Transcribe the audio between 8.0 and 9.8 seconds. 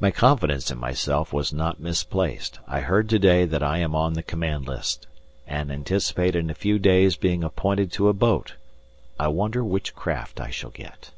a boat. I wonder